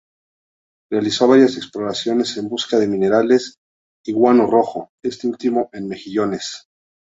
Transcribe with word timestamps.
Realizó 0.89 1.27
varias 1.27 1.57
exploraciones 1.57 2.35
en 2.37 2.49
busca 2.49 2.79
de 2.79 2.87
minerales 2.87 3.59
y 4.03 4.13
guano 4.13 4.47
rojo, 4.47 4.89
este 5.03 5.27
último 5.27 5.69
en 5.73 5.87
Mejillones. 5.89 6.65